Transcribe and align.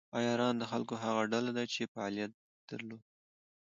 عیاران 0.17 0.55
د 0.59 0.63
خلکو 0.71 0.93
هغه 1.03 1.21
ډله 1.31 1.51
ده 1.57 1.63
چې 1.73 1.91
فعالیت 1.93 2.31
درلود. 2.69 3.01